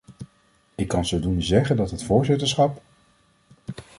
[0.75, 2.81] Ik kan zodoende zeggen dat het voorzitterschap...